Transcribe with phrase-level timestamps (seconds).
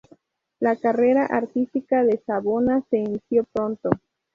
[0.59, 3.91] La carrera artística de Savona se inició pronto.